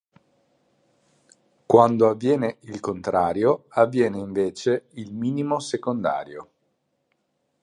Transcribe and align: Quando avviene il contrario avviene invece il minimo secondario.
Quando 1.67 2.09
avviene 2.09 2.57
il 2.61 2.79
contrario 2.79 3.65
avviene 3.67 4.17
invece 4.17 4.85
il 4.93 5.13
minimo 5.13 5.59
secondario. 5.59 6.49